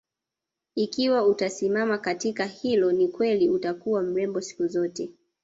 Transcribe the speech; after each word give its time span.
Ikiwa 0.75 1.25
utasimama 1.27 1.97
katika 1.97 2.45
hilo 2.45 2.91
ni 2.91 3.07
kweli 3.07 3.49
utakuwa 3.49 4.01
mrembo 4.01 4.41
siku 4.41 4.67
zote 4.67 5.09